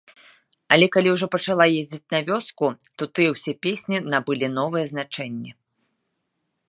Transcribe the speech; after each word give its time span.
Але 0.75 0.85
калі 0.95 1.09
ўжо 1.15 1.27
пачала 1.35 1.67
ездзіць 1.81 2.11
на 2.15 2.19
вёску, 2.29 2.65
то 3.01 3.09
тыя 3.19 3.29
ўсе 3.37 3.53
песні 3.67 3.97
набылі 4.15 4.47
новыя 4.59 4.85
значэнні. 4.97 5.51